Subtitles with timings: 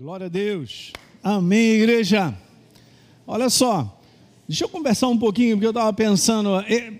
[0.00, 0.92] Glória a Deus.
[1.24, 2.32] Amém, igreja.
[3.26, 4.00] Olha só,
[4.46, 6.50] deixa eu conversar um pouquinho, porque eu estava pensando.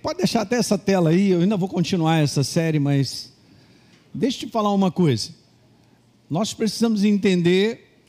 [0.02, 3.32] Pode deixar até essa tela aí, eu ainda vou continuar essa série, mas
[4.12, 5.30] deixa eu te falar uma coisa.
[6.28, 8.02] Nós precisamos entender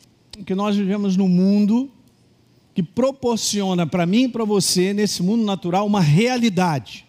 [0.44, 1.92] que nós vivemos num mundo
[2.74, 7.06] que proporciona para mim e para você, nesse mundo natural, uma realidade.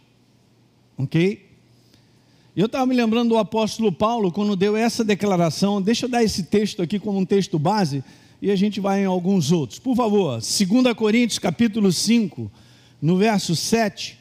[0.98, 1.49] Ok?
[2.60, 5.80] Eu estava me lembrando do apóstolo Paulo quando deu essa declaração.
[5.80, 8.04] Deixa eu dar esse texto aqui como um texto base
[8.42, 9.78] e a gente vai em alguns outros.
[9.78, 12.52] Por favor, 2 Coríntios capítulo 5,
[13.00, 14.18] no verso 7.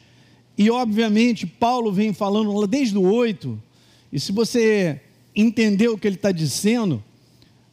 [0.56, 3.62] E obviamente Paulo vem falando desde o 8.
[4.10, 5.02] E se você
[5.36, 7.04] entender o que ele está dizendo,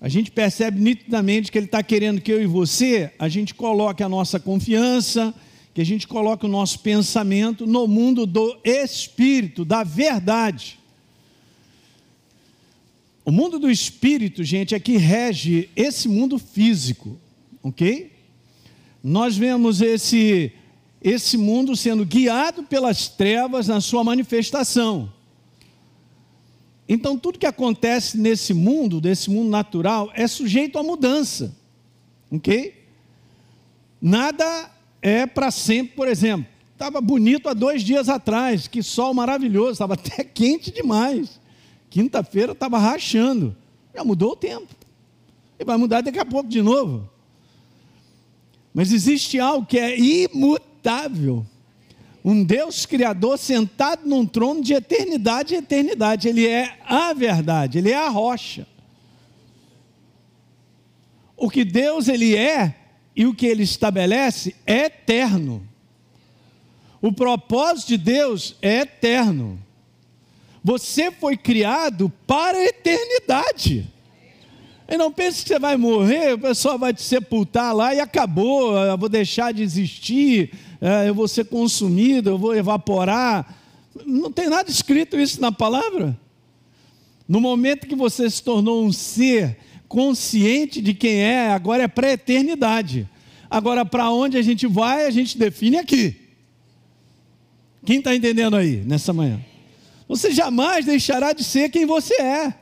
[0.02, 4.04] a gente percebe nitidamente que ele está querendo que eu e você, a gente coloque
[4.04, 5.34] a nossa confiança,
[5.78, 10.80] que a gente coloque o nosso pensamento no mundo do espírito, da verdade.
[13.24, 17.16] O mundo do espírito, gente, é que rege esse mundo físico,
[17.62, 18.12] ok?
[19.04, 20.52] Nós vemos esse,
[21.00, 25.14] esse mundo sendo guiado pelas trevas na sua manifestação.
[26.90, 31.56] Então, tudo que acontece nesse mundo, desse mundo natural, é sujeito à mudança,
[32.32, 32.74] ok?
[34.02, 36.48] Nada é para sempre, por exemplo.
[36.74, 41.40] Estava bonito há dois dias atrás, que sol maravilhoso, estava até quente demais.
[41.90, 43.56] Quinta-feira estava rachando.
[43.96, 44.68] Já mudou o tempo.
[45.60, 47.10] E vai mudar daqui a pouco de novo.
[48.74, 51.44] Mas existe algo que é imutável.
[52.24, 56.28] Um Deus criador sentado num trono de eternidade e eternidade.
[56.28, 58.68] Ele é a verdade, ele é a rocha.
[61.36, 62.76] O que Deus ele é
[63.18, 65.68] e o que ele estabelece é eterno.
[67.02, 69.60] O propósito de Deus é eterno.
[70.64, 73.92] Você foi criado para a eternidade.
[74.88, 78.78] E não pense que você vai morrer, o pessoal vai te sepultar lá e acabou,
[78.78, 80.54] eu vou deixar de existir,
[81.06, 83.58] eu vou ser consumido, eu vou evaporar.
[84.06, 86.16] Não tem nada escrito isso na palavra.
[87.28, 92.08] No momento que você se tornou um ser consciente de quem é, agora é para
[92.08, 93.08] a eternidade.
[93.50, 96.16] Agora, para onde a gente vai, a gente define aqui.
[97.86, 99.40] Quem está entendendo aí nessa manhã?
[100.08, 102.54] Você jamais deixará de ser quem você é.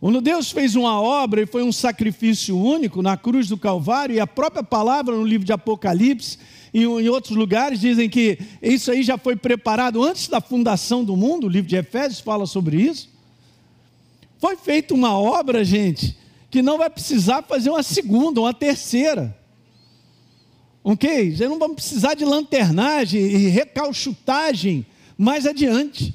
[0.00, 4.20] Quando Deus fez uma obra e foi um sacrifício único na cruz do Calvário, e
[4.20, 6.38] a própria palavra no livro de Apocalipse
[6.74, 11.16] e em outros lugares dizem que isso aí já foi preparado antes da fundação do
[11.16, 13.11] mundo, o livro de Efésios fala sobre isso.
[14.42, 16.18] Foi feita uma obra, gente,
[16.50, 19.38] que não vai precisar fazer uma segunda, uma terceira.
[20.82, 21.30] Ok?
[21.30, 24.84] Já não vamos precisar de lanternagem e recalchutagem
[25.16, 26.12] mais adiante.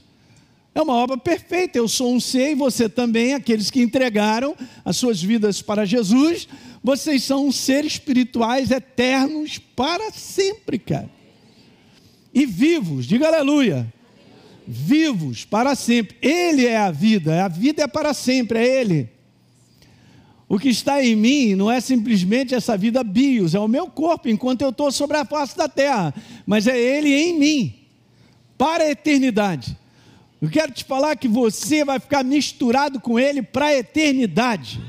[0.76, 1.78] É uma obra perfeita.
[1.78, 6.50] Eu sou um ser e você também, aqueles que entregaram as suas vidas para Jesus,
[6.84, 11.10] vocês são seres espirituais eternos para sempre, cara.
[12.34, 13.88] E vivos, diga aleluia.
[14.68, 16.18] Vivos para sempre.
[16.22, 19.10] Ele é a vida, a vida é para sempre, é Ele.
[20.50, 24.30] O que está em mim não é simplesmente essa vida bios, é o meu corpo
[24.30, 26.14] enquanto eu estou sobre a face da terra,
[26.46, 27.76] mas é Ele em mim,
[28.58, 29.78] para a eternidade.
[30.42, 34.80] Eu quero te falar que você vai ficar misturado com Ele para a eternidade.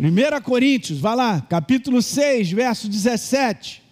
[0.00, 3.83] 1 Coríntios, vai lá, capítulo 6, verso 17.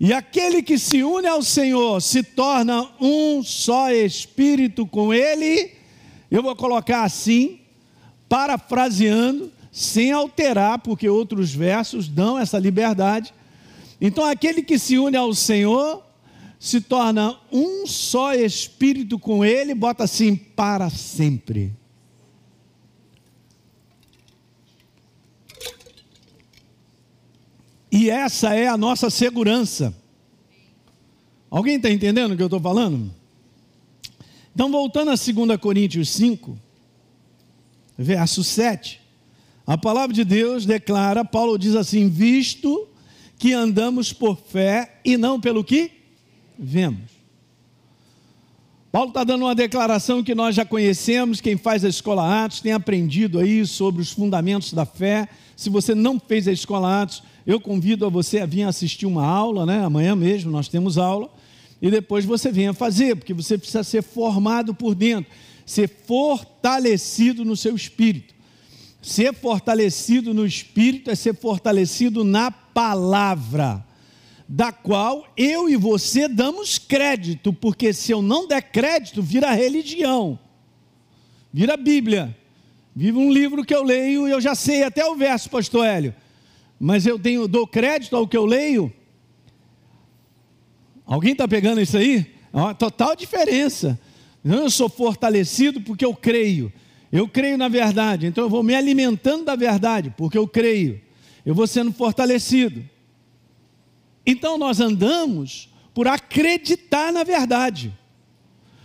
[0.00, 5.72] E aquele que se une ao Senhor se torna um só espírito com Ele.
[6.30, 7.58] Eu vou colocar assim,
[8.28, 13.34] parafraseando, sem alterar, porque outros versos dão essa liberdade.
[14.00, 16.04] Então, aquele que se une ao Senhor
[16.60, 21.72] se torna um só espírito com Ele, bota assim, para sempre.
[27.90, 29.94] E essa é a nossa segurança.
[31.50, 33.10] Alguém está entendendo o que eu estou falando?
[34.54, 36.58] Então, voltando a 2 Coríntios 5,
[37.96, 39.00] verso 7,
[39.66, 42.88] a palavra de Deus declara, Paulo diz assim: visto
[43.38, 45.92] que andamos por fé e não pelo que
[46.58, 47.18] vemos.
[48.90, 52.72] Paulo está dando uma declaração que nós já conhecemos, quem faz a escola Atos tem
[52.72, 55.28] aprendido aí sobre os fundamentos da fé.
[55.54, 59.24] Se você não fez a escola Atos, eu convido a você a vir assistir uma
[59.24, 59.82] aula, né?
[59.82, 61.30] Amanhã mesmo nós temos aula,
[61.80, 65.32] e depois você venha fazer, porque você precisa ser formado por dentro,
[65.64, 68.34] ser fortalecido no seu espírito.
[69.00, 73.82] Ser fortalecido no espírito é ser fortalecido na palavra
[74.46, 80.38] da qual eu e você damos crédito, porque se eu não der crédito, vira religião,
[81.52, 82.36] vira Bíblia,
[82.98, 86.12] Vive um livro que eu leio e eu já sei até o verso, pastor Hélio.
[86.78, 88.92] Mas eu tenho, dou crédito ao que eu leio.
[91.04, 92.34] Alguém está pegando isso aí?
[92.52, 93.98] É uma total diferença.
[94.44, 96.72] Eu sou fortalecido porque eu creio.
[97.10, 101.00] Eu creio na verdade, então eu vou me alimentando da verdade, porque eu creio.
[101.44, 102.84] Eu vou sendo fortalecido.
[104.26, 107.96] Então nós andamos por acreditar na verdade.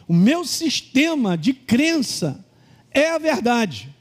[0.07, 2.43] O meu sistema de crença
[2.91, 3.93] é a verdade.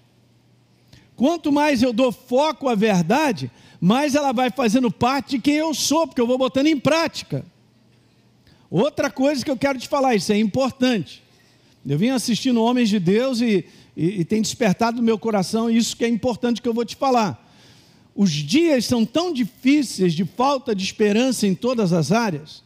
[1.17, 3.51] Quanto mais eu dou foco à verdade,
[3.85, 7.45] mais ela vai fazendo parte de quem eu sou, porque eu vou botando em prática.
[8.71, 11.21] Outra coisa que eu quero te falar, isso é importante.
[11.85, 13.65] Eu vim assistindo Homens de Deus e,
[13.97, 16.95] e, e tem despertado no meu coração isso que é importante que eu vou te
[16.95, 17.45] falar.
[18.15, 22.63] Os dias são tão difíceis de falta de esperança em todas as áreas,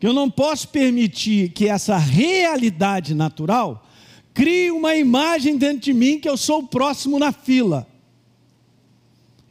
[0.00, 3.88] que eu não posso permitir que essa realidade natural
[4.34, 7.86] crie uma imagem dentro de mim que eu sou o próximo na fila.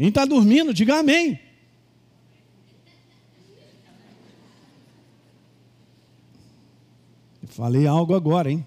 [0.01, 1.39] Quem está dormindo, diga amém.
[7.43, 8.65] Eu falei algo agora, hein?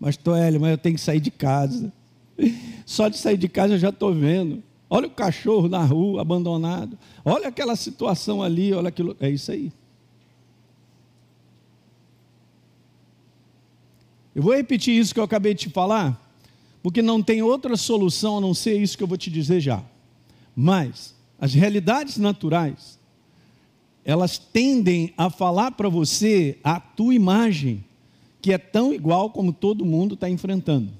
[0.00, 1.92] Mas, Toélio, mas eu tenho que sair de casa.
[2.86, 4.62] Só de sair de casa eu já estou vendo.
[4.88, 6.98] Olha o cachorro na rua, abandonado.
[7.22, 9.14] Olha aquela situação ali, olha aquilo.
[9.20, 9.70] É isso aí.
[14.34, 16.18] Eu vou repetir isso que eu acabei de te falar,
[16.82, 19.84] porque não tem outra solução a não ser isso que eu vou te dizer já.
[20.54, 22.98] Mas as realidades naturais,
[24.04, 27.84] elas tendem a falar para você a tua imagem,
[28.40, 30.90] que é tão igual como todo mundo está enfrentando.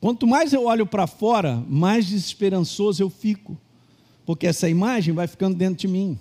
[0.00, 3.56] Quanto mais eu olho para fora, mais desesperançoso eu fico,
[4.26, 6.18] porque essa imagem vai ficando dentro de mim.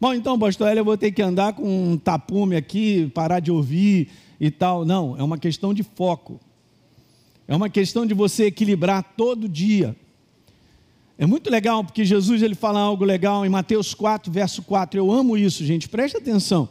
[0.00, 3.52] Bom, então, pastor Hélio, eu vou ter que andar com um tapume aqui, parar de
[3.52, 4.08] ouvir
[4.40, 4.84] e tal.
[4.84, 6.40] Não, é uma questão de foco.
[7.52, 9.94] É uma questão de você equilibrar todo dia.
[11.18, 14.98] É muito legal, porque Jesus ele fala algo legal em Mateus 4, verso 4.
[14.98, 16.66] Eu amo isso, gente, preste atenção.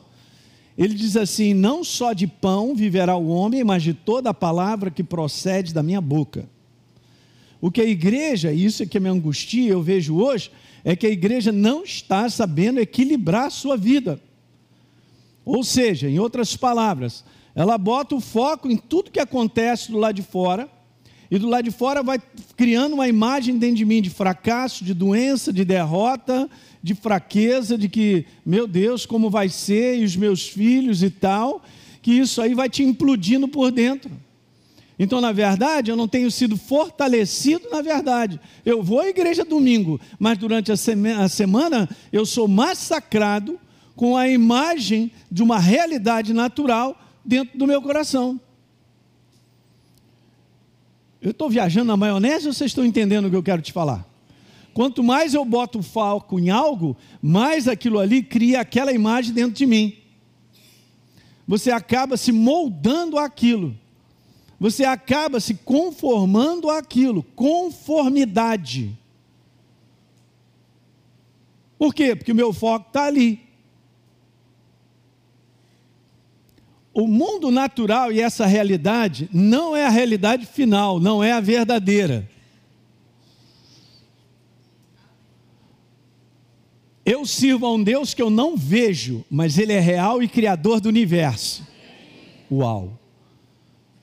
[0.76, 4.90] Ele diz assim: Não só de pão viverá o homem, mas de toda a palavra
[4.90, 6.50] que procede da minha boca.
[7.62, 10.52] O que a igreja, isso é que me angustia, eu vejo hoje,
[10.84, 14.20] é que a igreja não está sabendo equilibrar a sua vida.
[15.46, 17.24] Ou seja, em outras palavras,
[17.56, 20.70] ela bota o foco em tudo que acontece do lado de fora,
[21.30, 22.20] e do lado de fora vai
[22.58, 26.50] criando uma imagem dentro de mim de fracasso, de doença, de derrota,
[26.84, 31.64] de fraqueza, de que, meu Deus, como vai ser, e os meus filhos e tal,
[32.02, 34.12] que isso aí vai te implodindo por dentro.
[35.00, 38.40] Então, na verdade, eu não tenho sido fortalecido na verdade.
[38.66, 43.60] Eu vou à igreja domingo, mas durante a, a semana eu sou massacrado
[43.96, 48.40] com a imagem de uma realidade natural dentro do meu coração.
[51.22, 54.08] Eu estou viajando na maionese ou vocês estão entendendo o que eu quero te falar?
[54.74, 59.54] Quanto mais eu boto o foco em algo, mais aquilo ali cria aquela imagem dentro
[59.54, 59.96] de mim.
[61.48, 63.78] Você acaba se moldando aquilo.
[64.60, 67.24] Você acaba se conformando àquilo.
[67.36, 68.98] Conformidade.
[71.78, 72.16] Por quê?
[72.16, 73.42] Porque o meu foco está ali.
[76.94, 82.30] O mundo natural e essa realidade não é a realidade final, não é a verdadeira.
[87.06, 90.80] Eu sirvo a um Deus que eu não vejo, mas Ele é real e criador
[90.80, 91.66] do universo.
[92.52, 93.00] Uau!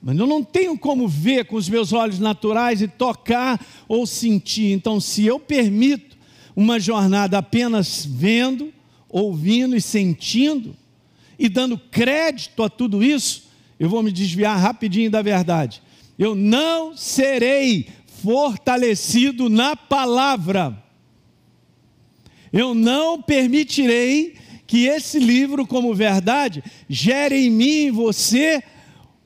[0.01, 4.71] Mas eu não tenho como ver com os meus olhos naturais e tocar ou sentir.
[4.71, 6.17] Então, se eu permito
[6.55, 8.73] uma jornada apenas vendo,
[9.09, 10.75] ouvindo e sentindo,
[11.39, 15.81] e dando crédito a tudo isso, eu vou me desviar rapidinho da verdade.
[16.17, 17.87] Eu não serei
[18.21, 20.83] fortalecido na palavra
[22.51, 28.63] eu não permitirei que esse livro, como verdade, gere em mim e em você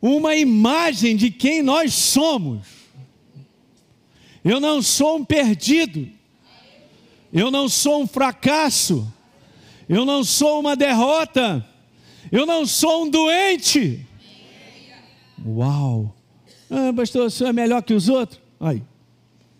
[0.02, 2.68] uma imagem de quem nós somos.
[4.44, 6.08] Eu não sou um perdido,
[7.32, 9.12] eu não sou um fracasso,
[9.88, 11.66] eu não sou uma derrota,
[12.34, 14.04] eu não sou um doente.
[15.46, 16.16] Uau!
[16.68, 18.42] Ah, pastor, o senhor é melhor que os outros?
[18.60, 18.82] Aí,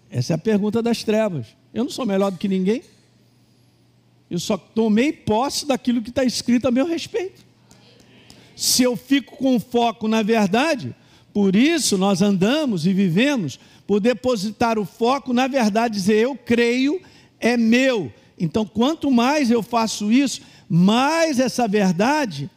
[0.10, 1.46] essa é a pergunta das trevas.
[1.72, 2.82] Eu não sou melhor do que ninguém.
[4.28, 7.46] Eu só tomei posse daquilo que está escrito a meu respeito.
[8.56, 10.96] Se eu fico com foco na verdade,
[11.32, 17.00] por isso nós andamos e vivemos por depositar o foco na verdade, dizer eu creio,
[17.40, 18.12] é meu.
[18.40, 22.50] Então, quanto mais eu faço isso, mais essa verdade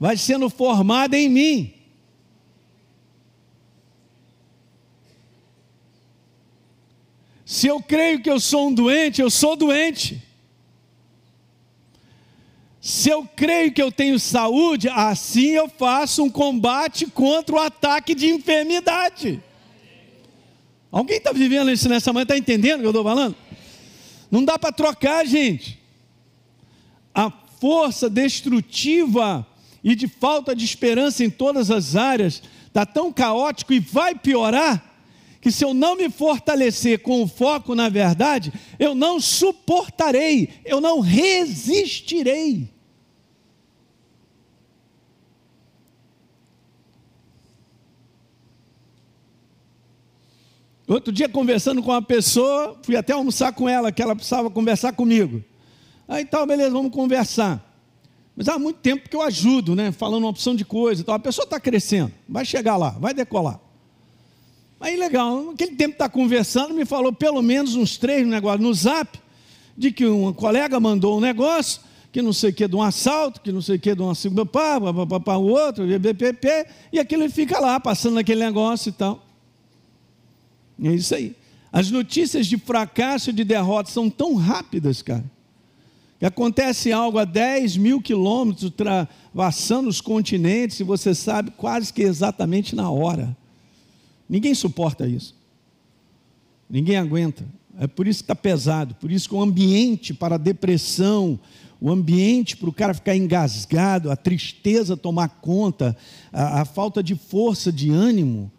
[0.00, 1.74] vai sendo formada em mim.
[7.44, 10.22] Se eu creio que eu sou um doente, eu sou doente.
[12.80, 18.14] Se eu creio que eu tenho saúde, assim eu faço um combate contra o ataque
[18.14, 19.42] de enfermidade.
[20.90, 22.22] Alguém está vivendo isso nessa manhã?
[22.22, 23.36] Está entendendo o que eu estou falando?
[24.30, 25.78] Não dá para trocar, gente.
[27.14, 27.30] A
[27.60, 29.46] força destrutiva
[29.82, 34.90] e de falta de esperança em todas as áreas está tão caótico e vai piorar
[35.40, 40.80] que se eu não me fortalecer com o foco na verdade, eu não suportarei, eu
[40.80, 42.68] não resistirei.
[50.86, 54.92] Outro dia, conversando com uma pessoa, fui até almoçar com ela, que ela precisava conversar
[54.92, 55.42] comigo.
[56.08, 57.69] Aí tal, beleza, vamos conversar.
[58.40, 59.92] Mas há muito tempo que eu ajudo, né?
[59.92, 61.02] Falando uma opção de coisa.
[61.02, 63.60] Então, a pessoa está crescendo, vai chegar lá, vai decolar.
[64.80, 69.20] Aí legal, aquele tempo está conversando, me falou pelo menos uns três negócios no zap,
[69.76, 73.42] de que um colega mandou um negócio, que não sei o que de um assalto,
[73.42, 76.98] que não sei o que de uma segunda pá, pá, pá, o outro, BPP, e
[76.98, 79.22] aquilo fica lá, passando naquele negócio e tal.
[80.82, 81.36] É isso aí.
[81.70, 85.26] As notícias de fracasso e de derrota são tão rápidas, cara.
[86.20, 92.02] Que acontece algo a 10 mil quilômetros, travassando os continentes, e você sabe quase que
[92.02, 93.36] exatamente na hora.
[94.28, 95.34] Ninguém suporta isso.
[96.68, 97.44] Ninguém aguenta.
[97.76, 98.94] É por isso que está pesado.
[98.94, 101.40] Por isso que o ambiente para a depressão,
[101.80, 105.96] o ambiente para o cara ficar engasgado, a tristeza tomar conta,
[106.32, 108.52] a, a falta de força, de ânimo,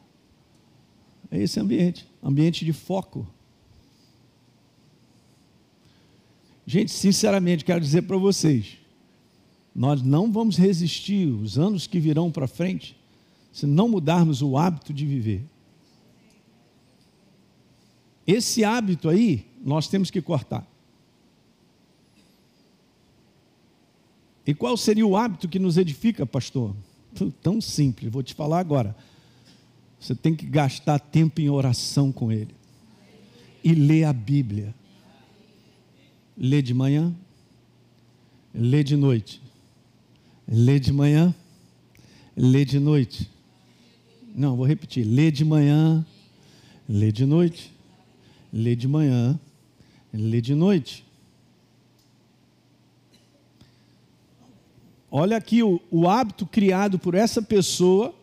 [1.30, 3.28] é esse ambiente ambiente de foco.
[6.66, 8.78] Gente, sinceramente, quero dizer para vocês:
[9.74, 12.96] nós não vamos resistir os anos que virão para frente
[13.52, 15.44] se não mudarmos o hábito de viver.
[18.26, 20.66] Esse hábito aí, nós temos que cortar.
[24.46, 26.76] E qual seria o hábito que nos edifica, pastor?
[27.42, 28.96] Tão simples, vou te falar agora.
[30.00, 32.56] Você tem que gastar tempo em oração com Ele.
[33.64, 34.74] E ler a Bíblia.
[36.38, 37.14] Lê de manhã,
[38.54, 39.42] lê de noite.
[40.48, 41.34] Lê de manhã,
[42.36, 43.30] lê de noite.
[44.36, 45.06] Não, vou repetir.
[45.06, 46.06] Lê de manhã,
[46.88, 47.72] lê de noite.
[48.52, 49.40] Lê de manhã,
[50.14, 51.06] lê de noite.
[55.10, 58.16] Olha aqui o, o hábito criado por essa pessoa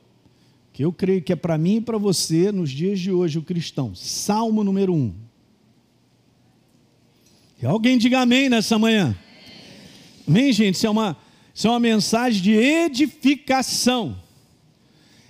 [0.72, 3.42] que eu creio que é para mim e para você nos dias de hoje, o
[3.42, 3.94] cristão.
[3.94, 5.27] Salmo número 1.
[7.58, 9.18] Que alguém diga amém nessa manhã.
[10.28, 10.76] Amém, gente?
[10.76, 11.16] Isso é uma,
[11.52, 14.16] isso é uma mensagem de edificação.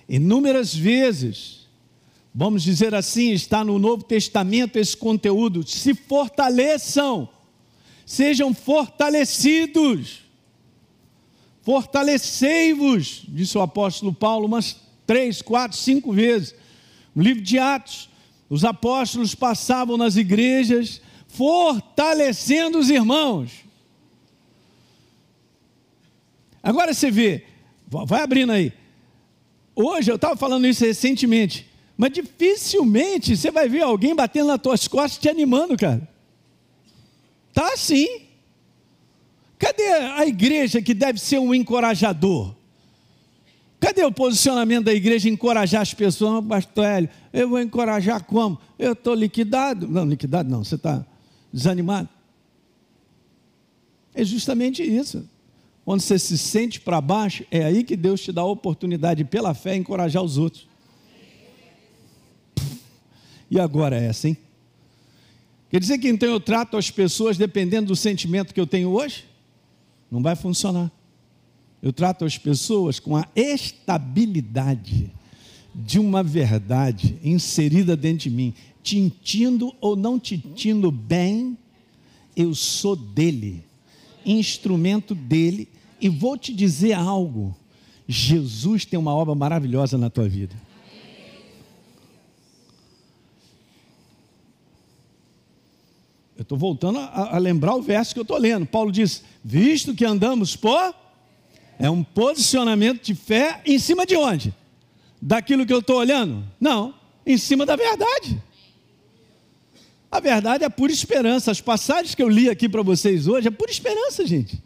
[0.07, 1.67] Inúmeras vezes,
[2.35, 5.67] vamos dizer assim, está no Novo Testamento esse conteúdo.
[5.67, 7.31] Se fortaleçam,
[8.05, 10.21] sejam fortalecidos.
[11.63, 16.55] Fortalecei-vos, disse o apóstolo Paulo, mas três, quatro, cinco vezes.
[17.15, 18.11] No livro de Atos,
[18.51, 23.65] os apóstolos passavam nas igrejas, fortalecendo os irmãos.
[26.63, 27.45] Agora você vê,
[27.87, 28.73] vai abrindo aí.
[29.75, 31.67] Hoje, eu estava falando isso recentemente,
[31.97, 36.09] mas dificilmente você vai ver alguém batendo nas tuas costas te animando, cara.
[37.53, 38.23] Tá assim.
[39.59, 42.55] Cadê a igreja que deve ser um encorajador?
[43.81, 46.45] Cadê o posicionamento da igreja encorajar as pessoas?
[46.45, 48.59] Pastor Hélio, eu vou encorajar como?
[48.79, 49.87] Eu estou liquidado.
[49.87, 51.05] Não, liquidado não, você está
[51.53, 52.09] desanimado.
[54.15, 55.29] É justamente isso.
[55.85, 59.55] Quando você se sente para baixo, é aí que Deus te dá a oportunidade, pela
[59.55, 60.69] fé, encorajar os outros.
[63.51, 64.37] E agora é hein?
[65.71, 69.25] Quer dizer que então eu trato as pessoas dependendo do sentimento que eu tenho hoje?
[70.11, 70.91] Não vai funcionar.
[71.83, 75.13] Eu trato as pessoas com a estabilidade
[75.75, 78.55] de uma verdade inserida dentro de mim.
[78.83, 81.57] Tintindo ou não tintindo bem,
[82.37, 83.65] eu sou dele,
[84.25, 85.69] instrumento dele,
[86.01, 87.55] e vou te dizer algo:
[88.07, 90.57] Jesus tem uma obra maravilhosa na tua vida.
[96.37, 98.65] Eu estou voltando a, a, lembrar o verso que eu estou lendo.
[98.65, 100.95] Paulo diz: Visto que andamos por
[101.79, 104.55] é um posicionamento de fé em cima de onde?
[105.21, 106.45] Daquilo que eu estou olhando?
[106.61, 106.95] Não,
[107.27, 108.41] em cima da verdade.
[110.11, 111.51] A verdade é pura esperança.
[111.51, 114.63] As passagens que eu li aqui para vocês hoje é pura esperança, gente.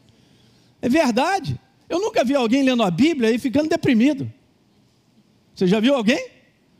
[0.80, 1.58] É verdade.
[1.88, 4.32] Eu nunca vi alguém lendo a Bíblia e ficando deprimido.
[5.54, 6.30] Você já viu alguém?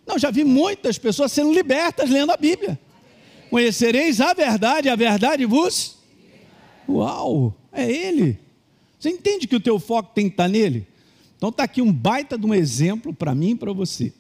[0.06, 2.78] Não, já vi muitas pessoas sendo libertas lendo a Bíblia.
[3.50, 5.98] Conhecereis a verdade, a verdade vos.
[6.88, 8.38] Uau, é Ele.
[8.98, 10.86] Você entende que o teu foco tem que estar nele?
[11.42, 14.12] Então está aqui um baita de um exemplo para mim e para você.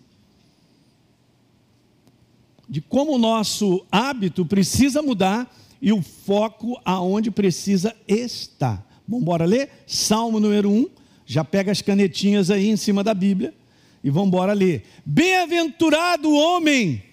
[2.68, 5.48] De como o nosso hábito precisa mudar
[5.80, 8.84] e o foco aonde precisa estar.
[9.06, 9.70] Vamos embora ler?
[9.86, 10.88] Salmo número 1.
[11.24, 13.54] Já pega as canetinhas aí em cima da Bíblia
[14.02, 14.82] e vamos embora ler.
[15.06, 17.04] Bem-aventurado o homem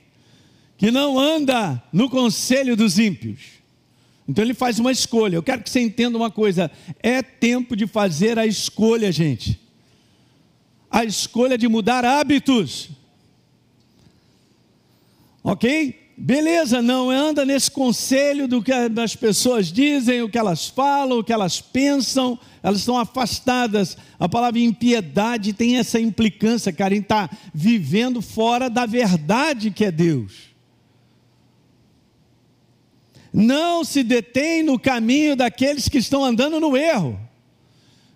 [0.75, 3.41] que não anda no conselho dos ímpios.
[4.27, 5.35] Então ele faz uma escolha.
[5.35, 9.68] Eu quero que você entenda uma coisa: é tempo de fazer a escolha, gente.
[10.89, 12.89] A escolha de mudar hábitos.
[15.43, 16.09] Ok?
[16.21, 21.23] Beleza, não anda nesse conselho do que as pessoas dizem, o que elas falam, o
[21.23, 23.97] que elas pensam, elas estão afastadas.
[24.19, 29.91] A palavra impiedade tem essa implicância, cara, em estar vivendo fora da verdade que é
[29.91, 30.49] Deus.
[33.31, 37.17] Não se detém no caminho daqueles que estão andando no erro.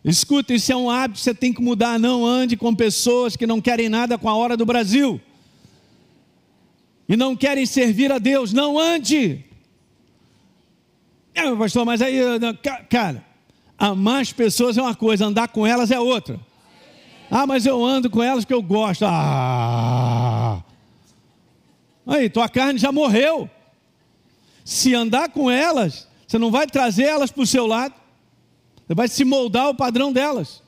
[0.04, 1.98] Escuta, isso é um hábito que você tem que mudar.
[1.98, 5.22] Não ande com pessoas que não querem nada com a hora do Brasil
[7.08, 9.44] e não querem servir a Deus, não ande.
[11.34, 12.20] É, pastor, mas aí,
[12.90, 13.24] cara,
[13.78, 16.40] amar as pessoas é uma coisa, andar com elas é outra.
[17.30, 19.06] Ah, mas eu ando com elas porque eu gosto.
[19.06, 20.64] Ah!
[22.06, 23.50] Aí, tua carne já morreu.
[24.64, 27.96] Se andar com elas, você não vai trazer elas para o seu lado,
[28.90, 30.62] vai se moldar ao padrão delas.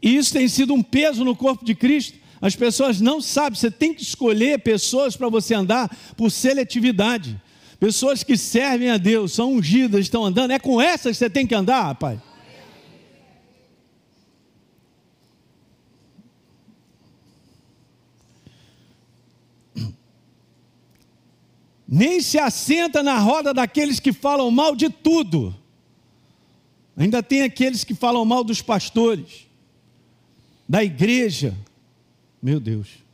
[0.00, 2.18] E isso tem sido um peso no corpo de Cristo.
[2.40, 7.40] As pessoas não sabem, você tem que escolher pessoas para você andar por seletividade.
[7.80, 11.46] Pessoas que servem a Deus, são ungidas, estão andando, é com essas que você tem
[11.46, 12.20] que andar, rapaz.
[21.88, 25.54] Nem se assenta na roda daqueles que falam mal de tudo.
[26.96, 29.46] Ainda tem aqueles que falam mal dos pastores,
[30.68, 31.54] da igreja,
[32.42, 33.04] meu Deus.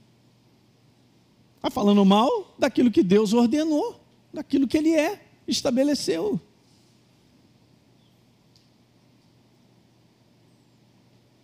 [1.57, 4.01] Está falando mal daquilo que Deus ordenou,
[4.33, 6.41] daquilo que Ele é, estabeleceu.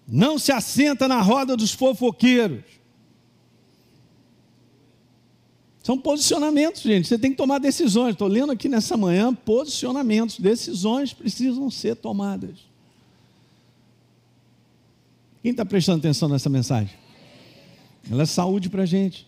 [0.07, 2.78] Não se assenta na roda dos fofoqueiros.
[5.89, 7.09] São posicionamentos, gente.
[7.09, 8.13] Você tem que tomar decisões.
[8.13, 12.59] Estou lendo aqui nessa manhã posicionamentos, decisões precisam ser tomadas.
[15.43, 16.95] Quem está prestando atenção nessa mensagem?
[18.11, 19.27] Ela é saúde para a gente.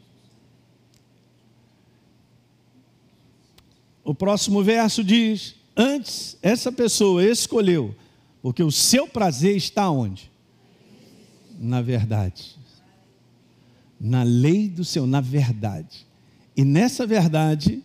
[4.04, 7.94] O próximo verso diz: Antes, essa pessoa escolheu,
[8.42, 10.30] porque o seu prazer está onde?
[11.58, 12.54] Na verdade.
[13.98, 16.09] Na lei do Senhor, na verdade.
[16.56, 17.82] E nessa verdade,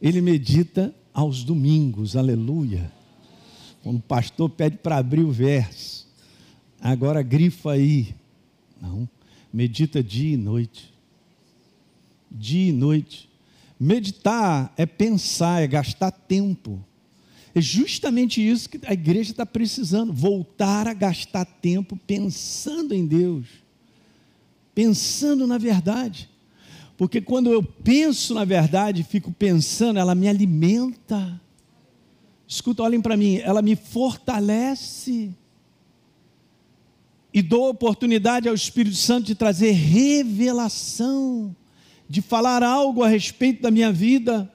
[0.00, 2.92] ele medita aos domingos, aleluia.
[3.82, 6.06] Quando o pastor pede para abrir o verso,
[6.80, 8.14] agora grifa aí.
[8.80, 9.08] Não,
[9.52, 10.92] medita dia e noite.
[12.30, 13.28] Dia e noite.
[13.78, 16.84] Meditar é pensar, é gastar tempo.
[17.54, 23.46] É justamente isso que a igreja está precisando: voltar a gastar tempo pensando em Deus,
[24.74, 26.28] pensando na verdade.
[26.96, 31.40] Porque quando eu penso na verdade, fico pensando, ela me alimenta.
[32.46, 35.34] Escuta, olhem para mim, ela me fortalece
[37.32, 41.54] e dou oportunidade ao Espírito Santo de trazer revelação,
[42.08, 44.48] de falar algo a respeito da minha vida.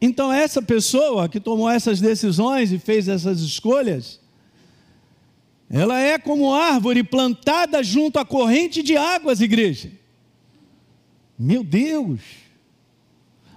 [0.00, 4.19] Então, essa pessoa que tomou essas decisões e fez essas escolhas,
[5.70, 9.92] ela é como árvore plantada junto à corrente de águas, igreja.
[11.38, 12.20] Meu Deus!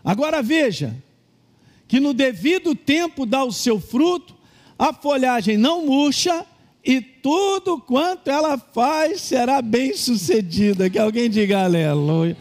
[0.06, 0.95] Agora veja,
[1.88, 4.36] que no devido tempo dá o seu fruto,
[4.78, 6.45] a folhagem não murcha
[6.86, 10.89] e tudo quanto ela faz será bem sucedida.
[10.89, 12.38] Que alguém diga aleluia.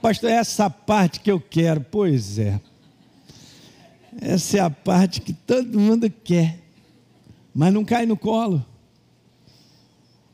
[0.00, 2.60] Pastor, essa parte que eu quero, pois é.
[4.20, 6.58] Essa é a parte que todo mundo quer,
[7.54, 8.64] mas não cai no colo.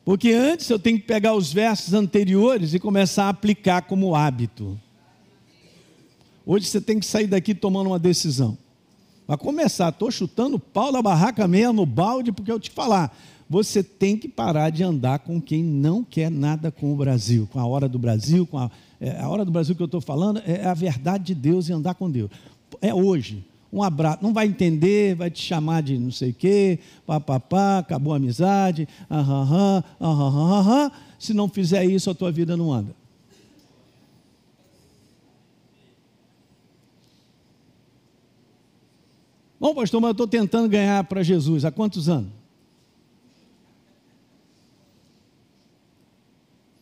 [0.05, 4.79] Porque antes eu tenho que pegar os versos anteriores e começar a aplicar como hábito.
[6.45, 8.59] Hoje você tem que sair daqui tomando uma decisão.
[9.27, 13.17] Vai começar, estou chutando o pau da barraca mesmo, no balde, porque eu te falar,
[13.49, 17.59] você tem que parar de andar com quem não quer nada com o Brasil, com
[17.59, 20.43] a hora do Brasil, com a, é, a hora do Brasil que eu estou falando
[20.45, 22.31] é a verdade de Deus e andar com Deus.
[22.83, 23.43] É hoje.
[23.75, 24.21] Um abraço.
[24.23, 28.89] Não vai entender, vai te chamar de não sei o quê, papapá, acabou a amizade,
[29.11, 30.93] aham, aham, aham.
[31.19, 32.95] Se não fizer isso, a tua vida não anda.
[39.59, 41.65] Bom, pastor, mas eu estou tentando ganhar para Jesus.
[41.65, 42.31] Há quantos anos?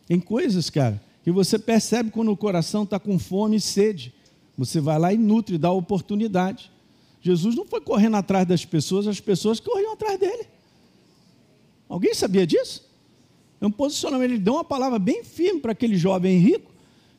[0.07, 4.13] Tem coisas, cara, que você percebe quando o coração está com fome e sede.
[4.59, 6.71] Você vai lá e nutre, dá oportunidade.
[7.23, 10.47] Jesus não foi correndo atrás das pessoas, as pessoas corriam atrás dele.
[11.89, 12.85] Alguém sabia disso?
[13.61, 16.73] É um posicionamento, ele deu uma palavra bem firme para aquele jovem rico.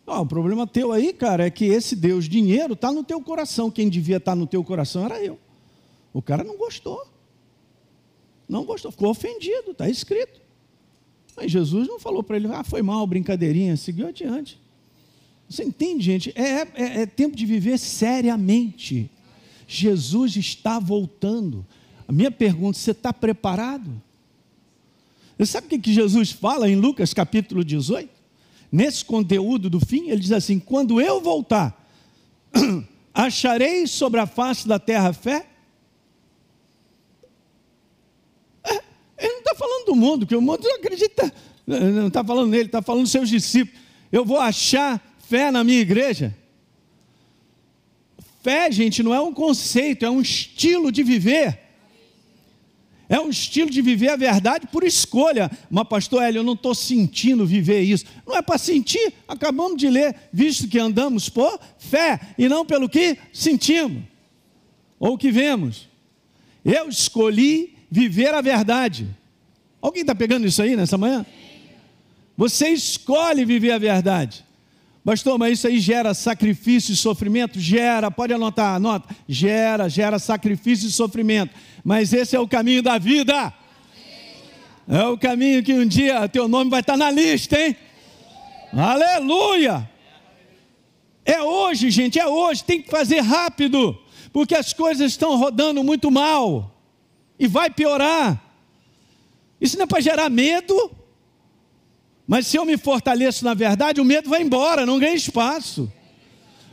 [0.05, 3.71] Oh, o problema teu aí, cara, é que esse Deus dinheiro está no teu coração.
[3.71, 5.39] Quem devia estar tá no teu coração era eu.
[6.11, 7.07] O cara não gostou.
[8.47, 10.41] Não gostou, ficou ofendido, está escrito.
[11.35, 14.59] Mas Jesus não falou para ele, ah, foi mal, brincadeirinha, seguiu adiante.
[15.49, 16.33] Você entende, gente?
[16.35, 19.09] É, é, é tempo de viver seriamente.
[19.75, 21.65] Jesus está voltando.
[22.07, 24.01] A minha pergunta: você está preparado?
[25.37, 28.09] Você sabe o que, Jesus fala em Lucas capítulo 18?
[28.71, 31.87] Nesse conteúdo do fim, ele diz assim: Quando eu voltar,
[33.13, 35.47] acharei sobre a face da terra fé?
[38.63, 38.75] É,
[39.17, 41.33] ele não está falando do mundo, que o mundo não acredita,
[41.65, 43.79] não está falando nele, está falando dos seus discípulos.
[44.11, 46.35] Eu vou achar fé na minha igreja?
[48.43, 51.57] Fé, gente, não é um conceito, é um estilo de viver.
[53.07, 55.49] É um estilo de viver a verdade por escolha.
[55.69, 58.03] Mas, pastor Hélio, eu não estou sentindo viver isso.
[58.27, 62.89] Não é para sentir, acabamos de ler, visto que andamos por fé e não pelo
[62.89, 64.03] que sentimos
[64.99, 65.87] ou que vemos.
[66.65, 69.07] Eu escolhi viver a verdade.
[69.81, 71.25] Alguém está pegando isso aí nessa manhã?
[72.35, 74.43] Você escolhe viver a verdade.
[75.03, 77.59] Pastor, mas isso aí gera sacrifício e sofrimento?
[77.59, 79.13] Gera, pode anotar, anota.
[79.27, 81.53] Gera, gera sacrifício e sofrimento.
[81.83, 83.53] Mas esse é o caminho da vida.
[84.87, 87.75] É o caminho que um dia teu nome vai estar na lista, hein?
[88.71, 89.89] Aleluia!
[91.25, 93.97] É hoje, gente, é hoje, tem que fazer rápido,
[94.31, 96.75] porque as coisas estão rodando muito mal
[97.39, 98.41] e vai piorar.
[99.59, 100.91] Isso não é para gerar medo,
[102.33, 105.93] mas se eu me fortaleço na verdade, o medo vai embora, não ganha espaço.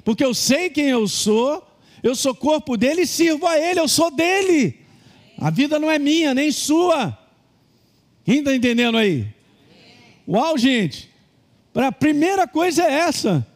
[0.02, 1.62] Porque eu sei quem eu sou,
[2.02, 4.80] eu sou corpo dele e sirvo a ele, eu sou dele.
[5.36, 7.14] A vida não é minha, nem sua.
[8.24, 9.26] Quem está entendendo aí?
[10.26, 11.10] Uau, gente.
[11.74, 13.46] A primeira coisa é essa.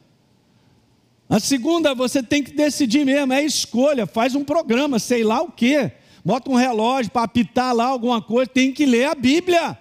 [1.26, 4.06] A segunda, você tem que decidir mesmo, é escolha.
[4.06, 5.90] Faz um programa, sei lá o quê.
[6.22, 9.78] Bota um relógio para apitar lá alguma coisa, tem que ler a Bíblia.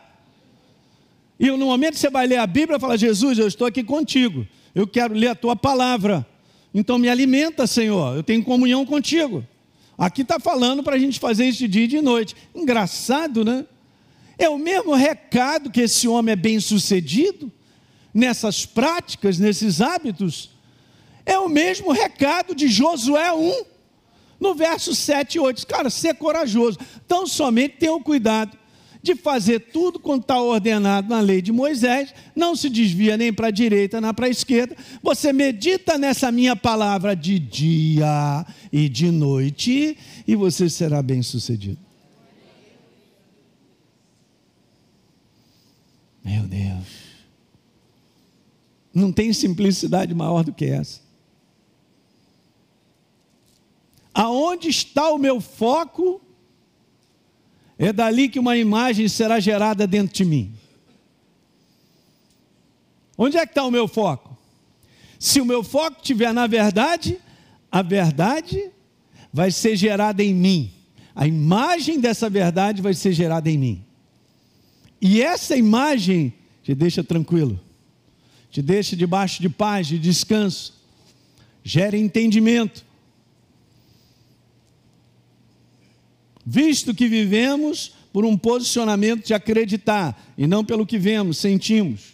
[1.44, 4.48] E no momento que você vai ler a Bíblia, fala: Jesus, eu estou aqui contigo.
[4.74, 6.26] Eu quero ler a tua palavra.
[6.74, 8.16] Então me alimenta, Senhor.
[8.16, 9.46] Eu tenho comunhão contigo.
[9.98, 12.34] Aqui está falando para a gente fazer isso de dia e de noite.
[12.56, 13.66] Engraçado, né?
[14.38, 17.52] É o mesmo recado que esse homem é bem sucedido
[18.14, 20.50] nessas práticas, nesses hábitos.
[21.26, 23.66] É o mesmo recado de Josué 1,
[24.40, 25.68] no verso 7 e 8.
[25.68, 26.80] Cara, ser corajoso.
[27.06, 28.63] Então somente tenham cuidado
[29.04, 33.48] de fazer tudo quanto está ordenado na lei de Moisés, não se desvia nem para
[33.48, 34.78] a direita nem para a esquerda.
[35.04, 41.78] Você medita nessa minha palavra de dia e de noite, e você será bem sucedido.
[46.24, 47.04] Meu Deus.
[48.94, 51.02] Não tem simplicidade maior do que essa.
[54.14, 56.22] Aonde está o meu foco
[57.78, 60.54] é dali que uma imagem será gerada dentro de mim.
[63.18, 64.38] Onde é que está o meu foco?
[65.20, 67.20] Se o meu foco estiver na verdade,
[67.72, 68.72] a verdade
[69.32, 70.72] vai ser gerada em mim.
[71.16, 73.86] A imagem dessa verdade vai ser gerada em mim.
[75.02, 76.34] E essa imagem
[76.64, 77.60] te deixa tranquilo,
[78.50, 80.74] te deixa debaixo de paz, de descanso,
[81.64, 82.86] gera entendimento,
[86.46, 92.14] visto que vivemos por um posicionamento de acreditar e não pelo que vemos, sentimos.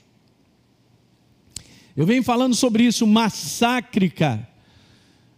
[1.95, 4.47] Eu venho falando sobre isso, massacre, cara,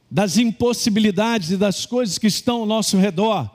[0.10, 3.50] das impossibilidades e das coisas que estão ao nosso redor.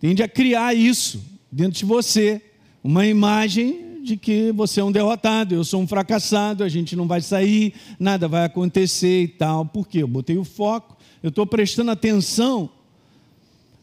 [0.00, 1.22] Tende a criar isso
[1.52, 2.42] dentro de você,
[2.82, 7.06] uma imagem de que você é um derrotado, eu sou um fracassado, a gente não
[7.06, 9.64] vai sair, nada vai acontecer e tal.
[9.64, 10.02] Por quê?
[10.02, 12.70] Eu botei o foco, eu estou prestando atenção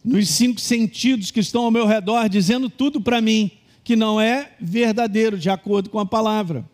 [0.03, 3.51] nos cinco sentidos que estão ao meu redor, dizendo tudo para mim
[3.83, 6.65] que não é verdadeiro, de acordo com a palavra.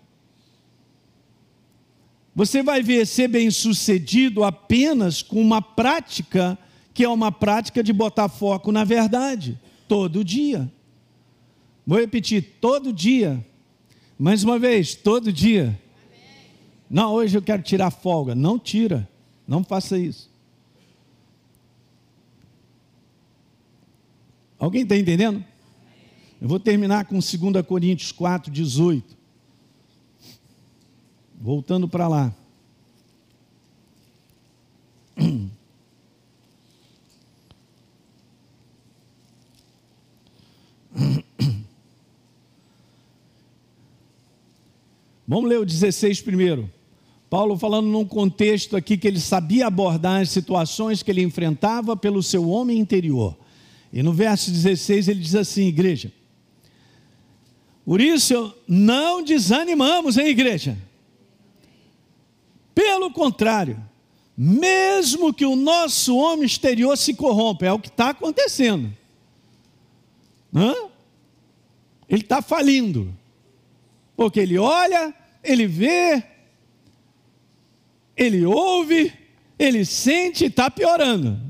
[2.35, 6.57] Você vai ver ser bem sucedido apenas com uma prática
[6.93, 10.71] que é uma prática de botar foco na verdade, todo dia.
[11.85, 13.43] Vou repetir, todo dia.
[14.19, 15.79] Mais uma vez, todo dia.
[16.89, 18.35] Não, hoje eu quero tirar folga.
[18.35, 19.07] Não tira.
[19.47, 20.29] Não faça isso.
[24.59, 25.43] Alguém está entendendo?
[26.41, 29.15] Eu vou terminar com 2 Coríntios 4, 18.
[31.39, 32.33] Voltando para lá.
[45.27, 46.71] Vamos ler o 16 primeiro.
[47.29, 52.23] Paulo falando num contexto aqui que ele sabia abordar as situações que ele enfrentava pelo
[52.23, 53.37] seu homem interior.
[53.91, 56.11] E no verso 16 ele diz assim, igreja:
[57.85, 60.77] Por isso não desanimamos, hein, igreja?
[62.75, 63.83] Pelo contrário,
[64.37, 68.93] mesmo que o nosso homem exterior se corrompa, é o que está acontecendo.
[70.53, 70.75] Hã?
[72.07, 73.13] Ele está falindo.
[74.15, 76.23] Porque ele olha, ele vê,
[78.15, 79.13] ele ouve,
[79.57, 81.46] ele sente e está piorando.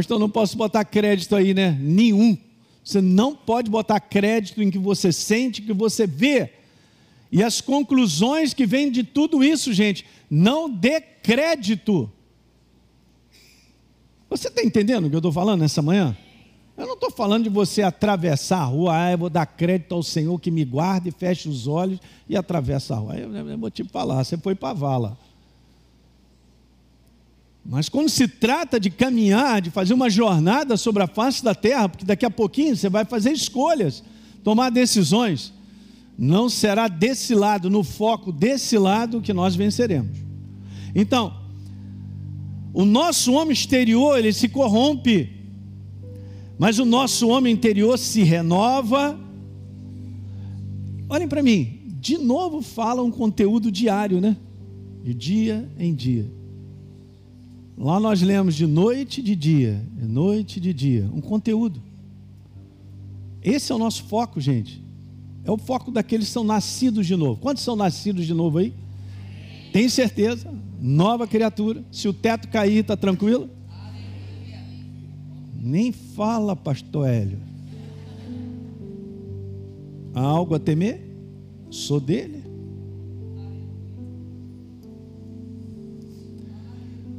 [0.00, 1.76] Então não posso botar crédito aí, né?
[1.80, 2.36] Nenhum.
[2.84, 6.52] Você não pode botar crédito em que você sente, que você vê.
[7.32, 12.10] E as conclusões que vêm de tudo isso, gente, não dê crédito.
[14.28, 16.16] Você está entendendo o que eu estou falando nessa manhã?
[16.76, 20.02] Eu não estou falando de você atravessar a rua, ah, eu vou dar crédito ao
[20.02, 23.16] Senhor que me guarde, feche os olhos e atravessa a rua.
[23.16, 25.18] Eu, eu vou te falar, você foi para a vala.
[27.64, 31.88] Mas quando se trata de caminhar, de fazer uma jornada sobre a face da terra,
[31.88, 34.02] porque daqui a pouquinho você vai fazer escolhas,
[34.42, 35.52] tomar decisões,
[36.18, 40.18] não será desse lado, no foco desse lado, que nós venceremos.
[40.94, 41.34] Então,
[42.72, 45.34] o nosso homem exterior, ele se corrompe
[46.58, 49.18] mas o nosso homem interior se renova.
[51.08, 54.36] Olhem para mim, de novo fala um conteúdo diário, né?
[55.02, 56.30] De dia em dia.
[57.76, 61.82] Lá nós lemos de noite de dia, noite de dia, um conteúdo.
[63.42, 64.82] Esse é o nosso foco, gente.
[65.44, 67.38] É o foco daqueles que são nascidos de novo.
[67.40, 68.72] Quantos são nascidos de novo aí?
[69.72, 70.50] Tem certeza?
[70.80, 71.84] Nova criatura.
[71.92, 73.50] Se o teto cair, está tranquilo?
[75.60, 77.38] Nem fala, pastor Hélio.
[80.14, 81.02] Há algo a temer?
[81.70, 82.33] Sou dele.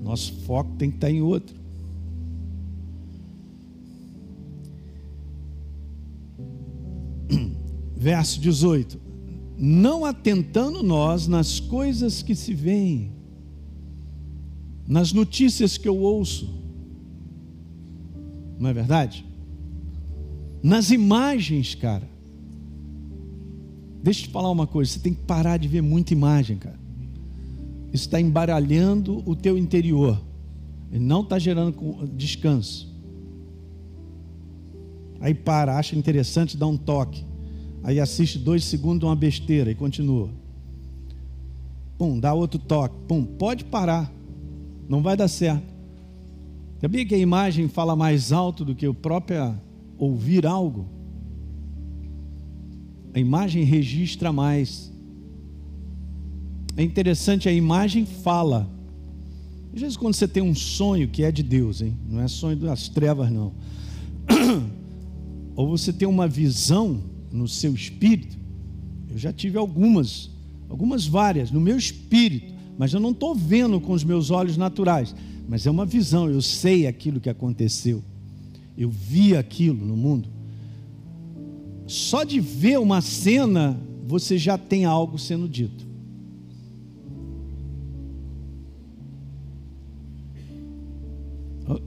[0.05, 1.55] Nosso foco tem que estar em outro.
[7.97, 9.01] Verso 18:
[9.57, 13.13] Não atentando nós nas coisas que se veem,
[14.87, 16.53] nas notícias que eu ouço,
[18.59, 19.25] não é verdade?
[20.61, 22.07] Nas imagens, cara.
[24.03, 26.84] Deixa eu te falar uma coisa, você tem que parar de ver muita imagem, cara.
[27.95, 30.21] Está embaralhando o teu interior.
[30.91, 32.93] E não está gerando descanso.
[35.21, 37.23] Aí para, acha interessante, dá um toque.
[37.83, 40.29] Aí assiste dois segundos uma besteira e continua.
[41.97, 42.95] Pum, dá outro toque.
[43.07, 44.11] Pum, pode parar.
[44.89, 45.73] Não vai dar certo.
[46.81, 49.55] Sabia que a imagem fala mais alto do que o próprio
[49.97, 50.85] ouvir algo?
[53.13, 54.91] A imagem registra mais.
[56.77, 58.69] É interessante, a imagem fala.
[59.73, 61.97] Às vezes, quando você tem um sonho que é de Deus, hein?
[62.09, 63.53] não é sonho das trevas, não.
[65.55, 68.37] Ou você tem uma visão no seu espírito.
[69.09, 70.29] Eu já tive algumas,
[70.69, 75.15] algumas várias, no meu espírito, mas eu não estou vendo com os meus olhos naturais
[75.47, 78.03] mas é uma visão, eu sei aquilo que aconteceu,
[78.77, 80.27] eu vi aquilo no mundo.
[81.87, 85.84] Só de ver uma cena, você já tem algo sendo dito.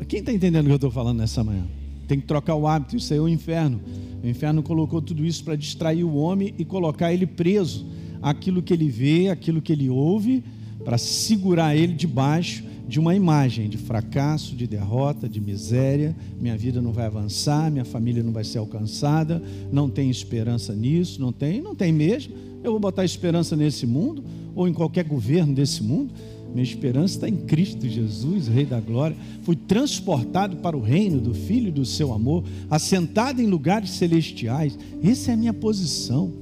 [0.08, 1.64] Quem está entendendo o que eu estou falando nessa manhã?
[2.06, 3.80] Tem que trocar o hábito, isso aí é o inferno.
[4.22, 7.86] O inferno colocou tudo isso para distrair o homem e colocar ele preso
[8.20, 10.42] aquilo que ele vê, aquilo que ele ouve,
[10.84, 16.16] para segurar ele debaixo de uma imagem de fracasso, de derrota, de miséria.
[16.40, 21.20] Minha vida não vai avançar, minha família não vai ser alcançada, não tem esperança nisso,
[21.20, 22.34] não tem, não tem mesmo.
[22.64, 24.24] Eu vou botar esperança nesse mundo
[24.56, 26.12] ou em qualquer governo desse mundo.
[26.58, 29.16] Minha esperança está em Cristo Jesus, Rei da Glória.
[29.44, 34.76] Fui transportado para o reino do Filho do seu amor, assentado em lugares celestiais.
[35.00, 36.32] Essa é a minha posição.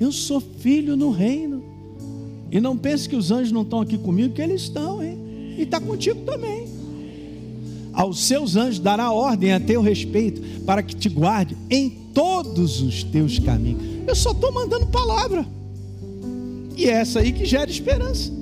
[0.00, 1.62] Eu sou filho no reino.
[2.50, 5.18] E não pense que os anjos não estão aqui comigo, que eles estão, hein?
[5.58, 6.66] e está contigo também.
[7.92, 13.04] aos seus anjos dará ordem a teu respeito, para que te guarde em todos os
[13.04, 13.82] teus caminhos.
[14.06, 15.46] Eu só estou mandando palavra.
[16.74, 18.35] E é essa aí que gera esperança.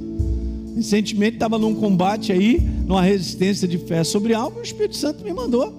[0.85, 5.33] Recentemente estava num combate aí, numa resistência de fé sobre algo, o Espírito Santo me
[5.33, 5.73] mandou.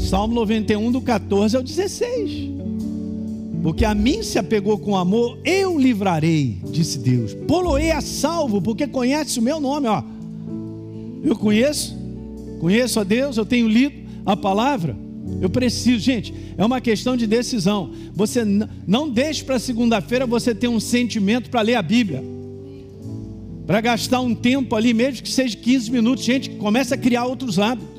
[0.00, 2.50] Salmo 91, do 14 ao 16.
[3.62, 7.34] Porque a mim se apegou com amor, eu livrarei, disse Deus.
[7.46, 10.02] Poloei a salvo, porque conhece o meu nome, ó.
[11.22, 11.96] Eu conheço,
[12.58, 13.94] conheço a Deus, eu tenho lido
[14.26, 14.96] a palavra.
[15.40, 17.92] Eu preciso, gente, é uma questão de decisão.
[18.12, 18.44] Você
[18.88, 22.31] não deixe para segunda-feira você ter um sentimento para ler a Bíblia.
[23.66, 27.58] Para gastar um tempo ali, mesmo que seja 15 minutos, gente, começa a criar outros
[27.58, 27.92] hábitos.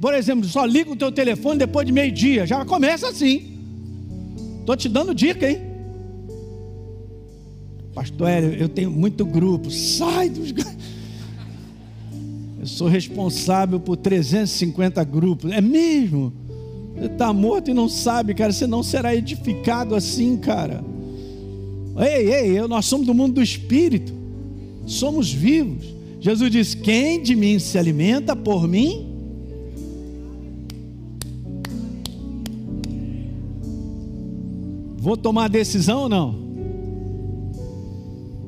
[0.00, 3.58] Por exemplo, só liga o teu telefone depois de meio-dia, já começa assim.
[4.60, 5.60] Estou te dando dica, hein?
[7.94, 9.70] Pastor Hélio, eu tenho muito grupo.
[9.70, 10.52] Sai dos
[12.60, 15.52] Eu sou responsável por 350 grupos.
[15.52, 16.32] É mesmo?
[16.94, 18.52] Você está morto e não sabe, cara.
[18.52, 20.84] Você não será edificado assim, cara.
[21.98, 24.17] Ei, ei, nós somos do mundo do espírito.
[24.88, 25.84] Somos vivos.
[26.20, 29.08] Jesus diz: Quem de mim se alimenta por mim,
[35.08, 36.34] Vou tomar decisão ou não?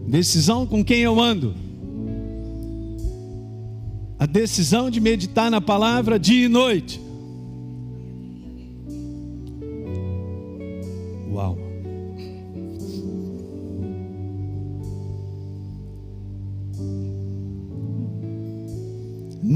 [0.06, 1.54] Decisão com quem eu ando?
[4.18, 7.00] A decisão de meditar na palavra dia e noite.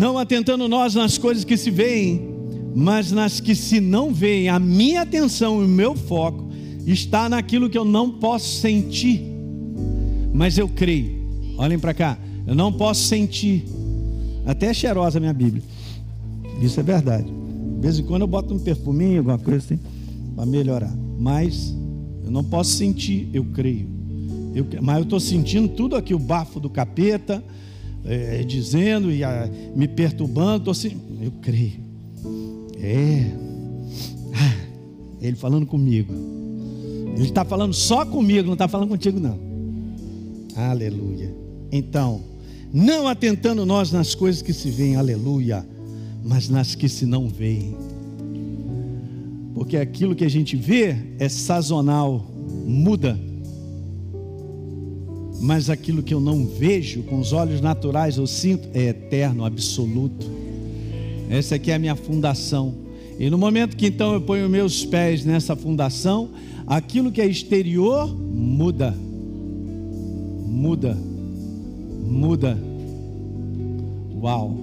[0.05, 2.29] Não atentando nós nas coisas que se veem,
[2.75, 6.47] mas nas que se não veem, a minha atenção e o meu foco
[6.87, 9.23] está naquilo que eu não posso sentir,
[10.31, 11.25] mas eu creio.
[11.57, 13.65] Olhem para cá, eu não posso sentir.
[14.45, 15.63] Até é cheirosa a minha Bíblia.
[16.61, 17.25] Isso é verdade.
[17.25, 19.81] De vez em quando eu boto um perfuminho, alguma coisa assim,
[20.37, 20.95] para melhorar.
[21.19, 21.75] Mas
[22.23, 23.89] eu não posso sentir, eu creio.
[24.55, 27.43] Eu, mas eu estou sentindo tudo aqui, o bafo do capeta,
[28.05, 30.65] é, dizendo e a, me perturbando.
[30.65, 30.73] Tô,
[31.21, 31.81] eu creio.
[32.81, 33.31] É.
[34.35, 34.57] Ah,
[35.21, 36.13] ele falando comigo.
[37.15, 39.39] Ele está falando só comigo, não está falando contigo, não.
[40.57, 41.35] Aleluia.
[41.71, 42.23] Então,
[42.73, 45.65] não atentando nós nas coisas que se veem, aleluia,
[46.25, 47.77] mas nas que se não veem.
[49.55, 52.29] Porque aquilo que a gente vê é sazonal,
[52.67, 53.19] muda.
[55.41, 60.27] Mas aquilo que eu não vejo com os olhos naturais, eu sinto, é eterno, absoluto.
[61.29, 62.75] Essa aqui é a minha fundação.
[63.19, 66.31] E no momento que então eu ponho meus pés nessa fundação,
[66.67, 68.95] aquilo que é exterior muda.
[70.47, 70.97] Muda.
[72.07, 72.59] Muda.
[74.21, 74.57] Uau.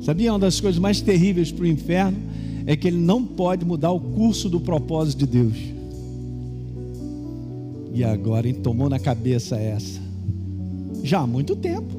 [0.00, 2.18] Sabia uma das coisas mais terríveis para o inferno?
[2.64, 5.75] É que ele não pode mudar o curso do propósito de Deus.
[7.96, 10.00] E agora ele tomou na cabeça essa.
[11.02, 11.96] Já há muito tempo.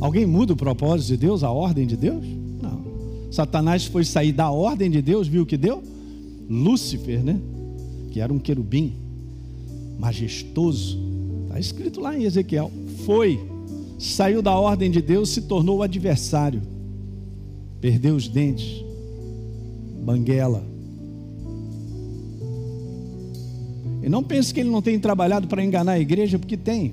[0.00, 2.24] Alguém muda o propósito de Deus, a ordem de Deus?
[2.62, 2.84] Não.
[3.32, 5.82] Satanás foi sair da ordem de Deus, viu o que deu?
[6.48, 7.40] Lúcifer, né?
[8.12, 8.92] que era um querubim
[9.98, 10.98] majestoso,
[11.44, 12.70] está escrito lá em Ezequiel,
[13.04, 13.40] foi,
[13.98, 16.60] saiu da ordem de Deus, se tornou o adversário,
[17.80, 18.84] perdeu os dentes,
[20.04, 20.71] banguela.
[24.02, 26.92] E não pense que ele não tem trabalhado para enganar a igreja, porque tem.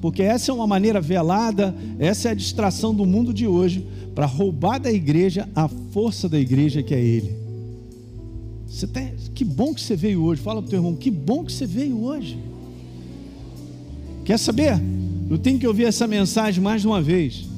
[0.00, 4.26] Porque essa é uma maneira velada, essa é a distração do mundo de hoje, para
[4.26, 7.34] roubar da igreja a força da igreja que é ele.
[8.66, 9.00] Você tá,
[9.34, 10.40] que bom que você veio hoje.
[10.40, 12.38] Fala para o teu irmão, que bom que você veio hoje.
[14.24, 14.80] Quer saber?
[15.28, 17.48] Eu tenho que ouvir essa mensagem mais de uma vez.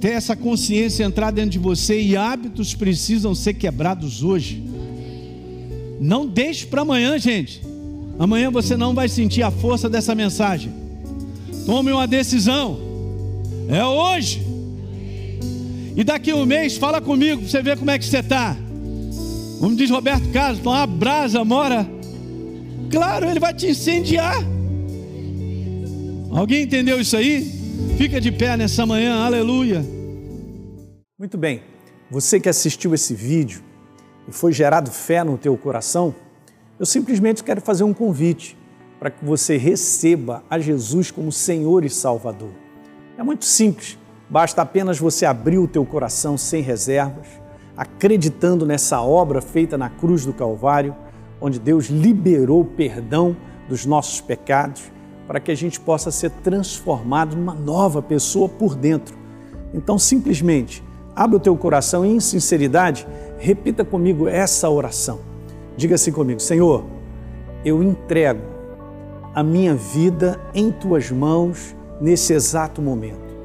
[0.00, 4.62] Ter essa consciência entrar dentro de você e hábitos precisam ser quebrados hoje.
[6.00, 7.62] Não deixe para amanhã, gente.
[8.18, 10.72] Amanhã você não vai sentir a força dessa mensagem.
[11.64, 12.78] Tome uma decisão.
[13.68, 14.42] É hoje.
[15.96, 18.56] E daqui um mês, fala comigo para você ver como é que você está.
[19.60, 21.88] Como diz Roberto Carlos, uma brasa mora.
[22.90, 24.36] Claro, ele vai te incendiar.
[26.30, 27.50] Alguém entendeu isso aí?
[27.96, 29.84] Fica de pé nessa manhã, aleluia.
[31.18, 31.62] Muito bem,
[32.10, 33.62] você que assistiu esse vídeo
[34.28, 36.14] e foi gerado fé no teu coração,
[36.78, 38.56] eu simplesmente quero fazer um convite
[38.98, 42.50] para que você receba a Jesus como Senhor e Salvador.
[43.16, 43.98] É muito simples
[44.28, 47.26] Basta apenas você abrir o teu coração sem reservas,
[47.76, 50.96] acreditando nessa obra feita na cruz do Calvário,
[51.40, 53.36] onde Deus liberou perdão
[53.68, 54.90] dos nossos pecados,
[55.28, 59.16] para que a gente possa ser transformado numa nova pessoa por dentro.
[59.72, 60.82] Então, simplesmente,
[61.14, 63.06] abre o teu coração e, em sinceridade,
[63.38, 65.20] repita comigo essa oração.
[65.76, 66.84] Diga assim comigo: Senhor,
[67.64, 68.42] eu entrego
[69.34, 73.36] a minha vida em tuas mãos nesse exato momento.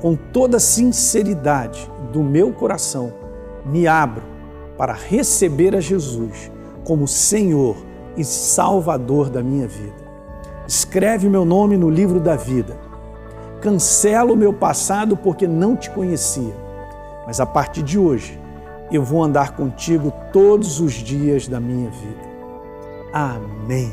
[0.00, 3.12] Com toda a sinceridade do meu coração,
[3.64, 4.22] me abro
[4.76, 6.50] para receber a Jesus
[6.84, 7.76] como Senhor
[8.16, 10.10] e Salvador da minha vida.
[10.66, 12.78] Escreve meu nome no livro da vida.
[13.60, 16.54] Cancela o meu passado porque não te conhecia.
[17.26, 18.39] Mas a partir de hoje,
[18.96, 22.30] eu vou andar contigo todos os dias da minha vida.
[23.12, 23.92] Amém.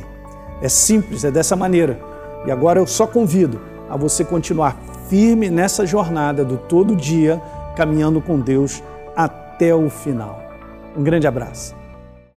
[0.61, 1.99] É simples, é dessa maneira.
[2.45, 4.77] E agora eu só convido a você continuar
[5.09, 7.41] firme nessa jornada do todo dia,
[7.75, 8.83] caminhando com Deus
[9.15, 10.41] até o final.
[10.95, 11.75] Um grande abraço.